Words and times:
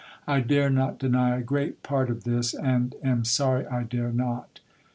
I 0.25 0.39
dare 0.39 0.71
not 0.71 0.97
deny 0.97 1.37
a 1.37 1.43
great 1.43 1.83
part 1.83 2.09
of 2.09 2.23
this, 2.23 2.55
and 2.55 2.95
am 3.03 3.23
sorry 3.23 3.67
I 3.67 3.83
dare 3.83 4.11
not." 4.11 4.59